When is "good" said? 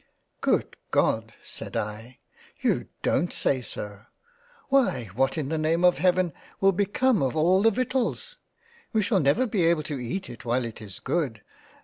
0.51-0.77, 10.99-11.43